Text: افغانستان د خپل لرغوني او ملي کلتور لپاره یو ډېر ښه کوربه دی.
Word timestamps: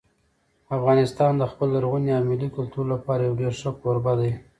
افغانستان 0.77 1.31
د 1.37 1.43
خپل 1.51 1.67
لرغوني 1.75 2.11
او 2.17 2.23
ملي 2.29 2.49
کلتور 2.57 2.85
لپاره 2.93 3.21
یو 3.27 3.33
ډېر 3.41 3.53
ښه 3.61 3.71
کوربه 3.81 4.13
دی. 4.19 4.31